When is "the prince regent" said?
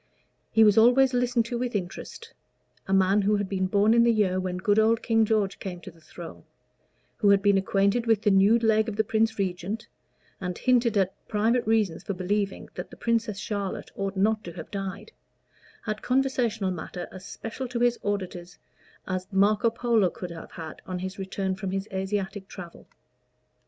8.95-9.85